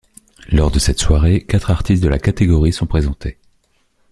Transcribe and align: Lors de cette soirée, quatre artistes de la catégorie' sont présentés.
Lors 0.51 0.71
de 0.71 0.79
cette 0.79 0.97
soirée, 0.99 1.45
quatre 1.45 1.69
artistes 1.69 2.01
de 2.01 2.07
la 2.07 2.17
catégorie' 2.17 2.73
sont 2.73 2.87
présentés. 2.87 3.37